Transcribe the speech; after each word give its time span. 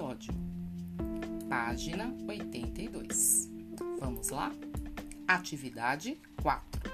episódio, 0.00 0.32
página 1.46 2.14
82. 2.26 3.50
Vamos 3.98 4.30
lá? 4.30 4.50
Atividade 5.28 6.18
4. 6.40 6.90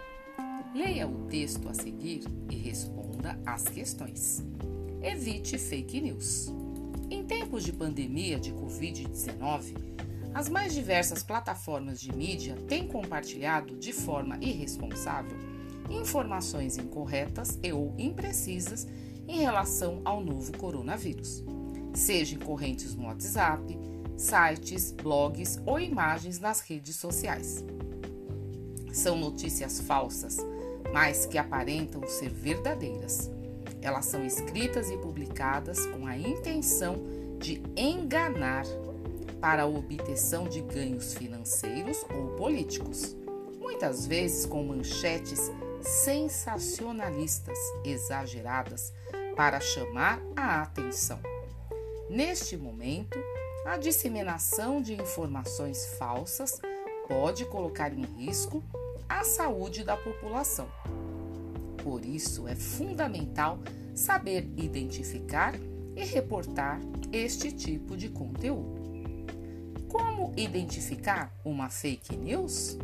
Leia 0.74 1.06
o 1.06 1.26
texto 1.28 1.68
a 1.68 1.74
seguir 1.74 2.24
e 2.50 2.56
responda 2.56 3.38
às 3.46 3.62
questões. 3.68 4.44
Evite 5.00 5.56
fake 5.56 6.00
news. 6.00 6.52
Em 7.08 7.22
tempos 7.22 7.62
de 7.62 7.72
pandemia 7.72 8.40
de 8.40 8.52
Covid-19, 8.52 9.76
as 10.34 10.48
mais 10.48 10.74
diversas 10.74 11.22
plataformas 11.22 12.00
de 12.00 12.12
mídia 12.12 12.56
têm 12.66 12.88
compartilhado 12.88 13.76
de 13.76 13.92
forma 13.92 14.36
irresponsável 14.40 15.38
informações 15.88 16.76
incorretas 16.76 17.56
e 17.62 17.72
ou 17.72 17.94
imprecisas 17.96 18.84
em 19.28 19.38
relação 19.38 20.02
ao 20.04 20.20
novo 20.20 20.56
coronavírus, 20.58 21.44
seja 21.96 22.34
em 22.34 22.38
correntes 22.38 22.94
no 22.94 23.06
WhatsApp, 23.06 23.78
sites, 24.16 24.92
blogs 24.92 25.58
ou 25.66 25.80
imagens 25.80 26.38
nas 26.38 26.60
redes 26.60 26.96
sociais. 26.96 27.64
São 28.92 29.16
notícias 29.18 29.80
falsas, 29.80 30.38
mas 30.92 31.26
que 31.26 31.38
aparentam 31.38 32.06
ser 32.06 32.30
verdadeiras. 32.30 33.30
Elas 33.82 34.06
são 34.06 34.24
escritas 34.24 34.90
e 34.90 34.96
publicadas 34.96 35.86
com 35.86 36.06
a 36.06 36.16
intenção 36.16 36.96
de 37.38 37.62
enganar 37.76 38.64
para 39.40 39.64
a 39.64 39.66
obtenção 39.66 40.48
de 40.48 40.62
ganhos 40.62 41.14
financeiros 41.14 42.04
ou 42.14 42.28
políticos, 42.36 43.14
muitas 43.60 44.06
vezes 44.06 44.46
com 44.46 44.64
manchetes 44.64 45.52
sensacionalistas 45.82 47.58
exageradas 47.84 48.92
para 49.36 49.60
chamar 49.60 50.20
a 50.34 50.62
atenção. 50.62 51.35
Neste 52.08 52.56
momento, 52.56 53.18
a 53.64 53.76
disseminação 53.76 54.80
de 54.80 54.94
informações 54.94 55.86
falsas 55.98 56.60
pode 57.08 57.44
colocar 57.46 57.92
em 57.92 58.04
risco 58.04 58.62
a 59.08 59.24
saúde 59.24 59.82
da 59.82 59.96
população. 59.96 60.68
Por 61.82 62.04
isso, 62.04 62.46
é 62.46 62.54
fundamental 62.54 63.58
saber 63.92 64.48
identificar 64.56 65.54
e 65.96 66.04
reportar 66.04 66.80
este 67.12 67.50
tipo 67.50 67.96
de 67.96 68.08
conteúdo. 68.08 68.82
Como 69.88 70.32
identificar 70.36 71.34
uma 71.44 71.68
fake 71.68 72.16
news? 72.16 72.78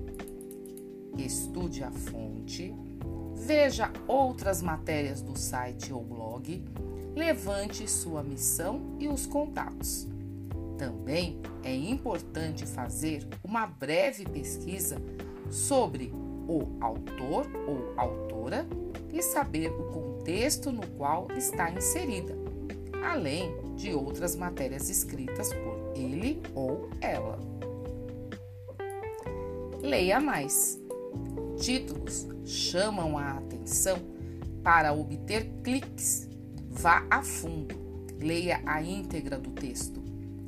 Estude 1.17 1.85
a 1.85 1.93
fonte, 1.93 2.75
veja 3.37 3.93
outras 4.09 4.63
matérias 4.63 5.21
do 5.21 5.39
site 5.39 5.93
ou 5.93 6.03
blog, 6.03 6.65
levante 7.15 7.89
sua 7.89 8.23
missão 8.23 8.97
e 8.99 9.09
os 9.09 9.27
contatos. 9.27 10.09
Também 10.79 11.41
é 11.63 11.75
importante 11.75 12.67
fazer 12.67 13.27
uma 13.45 13.67
breve 13.67 14.25
pesquisa 14.25 14.97
sobre 15.51 16.13
o 16.49 16.67
autor 16.81 17.47
ou 17.67 17.93
autora 17.97 18.67
e 19.13 19.23
saber 19.23 19.71
o 19.71 19.91
contexto 19.93 20.73
no 20.73 20.87
qual 20.97 21.29
está 21.37 21.71
inserida, 21.71 22.35
além 23.05 23.55
de 23.77 23.93
outras 23.93 24.35
matérias 24.35 24.89
escritas 24.89 25.53
por 25.53 25.93
ele 25.95 26.43
ou 26.55 26.89
ela. 27.01 27.39
Leia 29.83 30.21
mais. 30.21 30.81
Títulos 31.59 32.27
chamam 32.45 33.19
a 33.19 33.33
atenção 33.33 33.99
para 34.63 34.93
obter 34.93 35.51
cliques. 35.63 36.32
Vá 36.75 37.07
a 37.11 37.23
fundo, 37.23 37.77
leia 38.19 38.61
a 38.67 38.83
íntegra 38.83 39.39
do 39.39 39.51
texto 39.51 40.03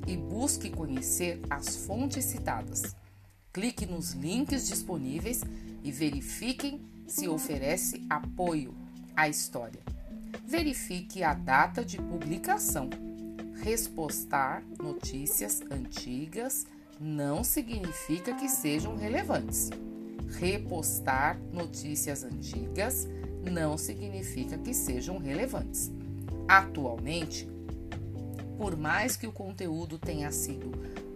e 0.06 0.16
busque 0.16 0.70
conhecer 0.70 1.40
as 1.48 1.76
fontes 1.76 2.24
citadas. 2.24 2.96
Clique 3.52 3.86
nos 3.86 4.12
links 4.14 4.66
disponíveis 4.66 5.42
e 5.84 5.92
verifiquem 5.92 6.80
se 7.06 7.28
oferece 7.28 8.04
apoio 8.10 8.74
à 9.14 9.28
história. 9.28 9.80
Verifique 10.44 11.22
a 11.22 11.34
data 11.34 11.84
de 11.84 11.98
publicação. 11.98 12.90
Respostar 13.62 14.64
notícias 14.82 15.62
antigas 15.70 16.66
não 16.98 17.44
significa 17.44 18.34
que 18.34 18.48
sejam 18.48 18.96
relevantes. 18.96 19.70
Repostar 20.38 21.38
notícias 21.52 22.24
antigas 22.24 23.06
não 23.48 23.78
significa 23.78 24.58
que 24.58 24.74
sejam 24.74 25.18
relevantes. 25.18 25.92
Atualmente, 26.46 27.48
por 28.58 28.76
mais 28.76 29.16
que 29.16 29.26
o 29.26 29.32
conteúdo 29.32 29.98
tenha 29.98 30.30
sido 30.30 30.70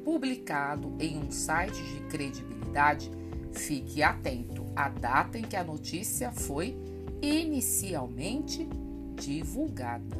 publicado 0.05 0.94
em 0.99 1.19
um 1.19 1.31
site 1.31 1.83
de 1.83 2.00
credibilidade, 2.09 3.11
fique 3.53 4.03
atento 4.03 4.65
à 4.75 4.88
data 4.88 5.38
em 5.38 5.43
que 5.43 5.56
a 5.56 5.65
notícia 5.65 6.33
foi 6.33 6.77
inicialmente 7.21 8.69
divulgada. 9.15 10.17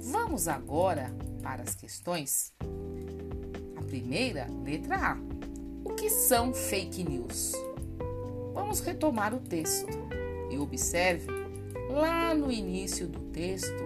Vamos 0.00 0.48
agora 0.48 1.14
para 1.42 1.62
as 1.62 1.74
questões. 1.74 2.52
A 3.76 3.82
primeira, 3.84 4.48
letra 4.64 4.96
A. 4.96 5.18
O 5.84 5.94
que 5.94 6.10
são 6.10 6.52
fake 6.52 7.04
news? 7.04 7.52
Vamos 8.52 8.80
retomar 8.80 9.34
o 9.34 9.40
texto 9.40 9.98
e 10.50 10.58
observe 10.58 11.41
lá 11.92 12.34
no 12.34 12.50
início 12.50 13.06
do 13.06 13.20
texto. 13.30 13.84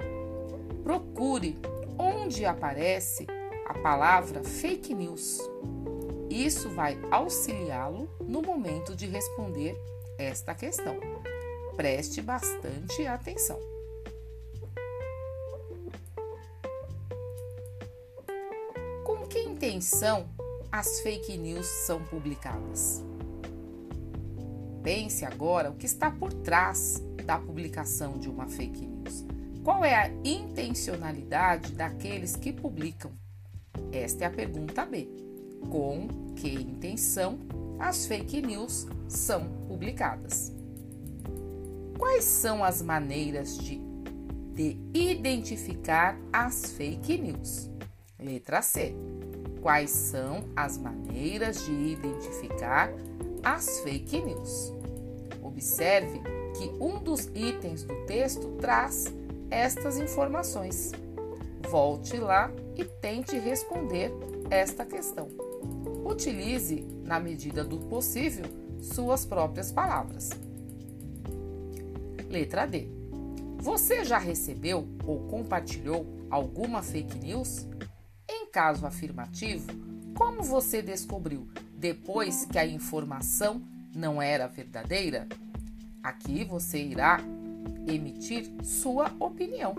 Procure 0.82 1.58
onde 1.98 2.44
aparece 2.44 3.26
a 3.66 3.74
palavra 3.74 4.44
fake 4.44 4.94
news. 4.94 5.40
Isso 6.30 6.70
vai 6.70 6.98
auxiliá-lo 7.10 8.08
no 8.20 8.40
momento 8.40 8.94
de 8.94 9.06
responder 9.06 9.76
esta 10.18 10.54
questão. 10.54 10.96
Preste 11.74 12.22
bastante 12.22 13.06
atenção. 13.06 13.58
Com 19.04 19.26
que 19.26 19.40
intenção 19.40 20.28
as 20.70 21.00
fake 21.00 21.36
news 21.36 21.66
são 21.66 22.02
publicadas? 22.04 23.04
Pense 24.82 25.24
agora 25.24 25.70
o 25.70 25.74
que 25.74 25.86
está 25.86 26.10
por 26.10 26.32
trás 26.32 27.02
da 27.26 27.38
publicação 27.38 28.16
de 28.18 28.30
uma 28.30 28.46
fake 28.46 28.86
news. 28.86 29.24
Qual 29.62 29.84
é 29.84 29.94
a 29.96 30.08
intencionalidade 30.24 31.72
daqueles 31.72 32.36
que 32.36 32.52
publicam? 32.52 33.10
Esta 33.92 34.24
é 34.24 34.26
a 34.28 34.30
pergunta 34.30 34.86
B. 34.86 35.08
Com 35.68 36.06
que 36.36 36.54
intenção 36.54 37.40
as 37.78 38.06
fake 38.06 38.40
news 38.40 38.86
são 39.08 39.48
publicadas? 39.66 40.54
Quais 41.98 42.24
são 42.24 42.62
as 42.62 42.80
maneiras 42.80 43.58
de, 43.58 43.80
de 44.54 44.78
identificar 44.94 46.16
as 46.32 46.70
fake 46.72 47.18
news? 47.18 47.68
Letra 48.18 48.62
C. 48.62 48.94
Quais 49.60 49.90
são 49.90 50.44
as 50.54 50.78
maneiras 50.78 51.64
de 51.64 51.72
identificar 51.72 52.88
as 53.42 53.80
fake 53.80 54.20
news? 54.22 54.72
Observe 55.56 56.20
que 56.58 56.68
um 56.78 57.02
dos 57.02 57.30
itens 57.34 57.82
do 57.82 57.94
texto 58.04 58.58
traz 58.60 59.06
estas 59.50 59.98
informações. 59.98 60.92
Volte 61.70 62.18
lá 62.18 62.52
e 62.76 62.84
tente 62.84 63.38
responder 63.38 64.12
esta 64.50 64.84
questão. 64.84 65.28
Utilize, 66.04 66.86
na 67.02 67.18
medida 67.18 67.64
do 67.64 67.78
possível, 67.78 68.44
suas 68.82 69.24
próprias 69.24 69.72
palavras. 69.72 70.28
Letra 72.28 72.66
D. 72.66 72.88
Você 73.56 74.04
já 74.04 74.18
recebeu 74.18 74.86
ou 75.06 75.26
compartilhou 75.26 76.06
alguma 76.30 76.82
fake 76.82 77.18
news? 77.18 77.66
Em 78.28 78.46
caso 78.50 78.84
afirmativo, 78.84 79.66
como 80.14 80.42
você 80.42 80.82
descobriu 80.82 81.48
depois 81.74 82.44
que 82.44 82.58
a 82.58 82.66
informação 82.66 83.62
não 83.94 84.20
era 84.20 84.46
verdadeira? 84.46 85.26
Aqui 86.06 86.44
você 86.44 86.78
irá 86.78 87.18
emitir 87.84 88.48
sua 88.62 89.12
opinião. 89.18 89.74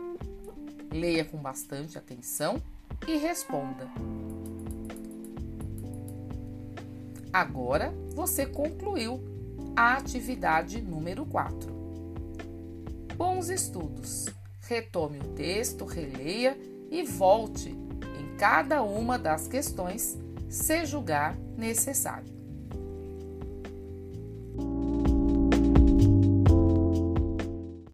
Leia 0.91 1.23
com 1.23 1.37
bastante 1.37 1.97
atenção 1.97 2.61
e 3.07 3.15
responda. 3.15 3.87
Agora 7.31 7.93
você 8.13 8.45
concluiu 8.45 9.23
a 9.73 9.93
atividade 9.93 10.81
número 10.81 11.25
4. 11.25 11.71
Bons 13.15 13.47
estudos! 13.47 14.25
Retome 14.59 15.19
o 15.19 15.33
texto, 15.33 15.85
releia 15.85 16.57
e 16.91 17.03
volte 17.03 17.69
em 17.69 18.35
cada 18.37 18.83
uma 18.83 19.17
das 19.17 19.47
questões, 19.47 20.17
se 20.49 20.85
julgar 20.85 21.37
necessário. 21.57 22.36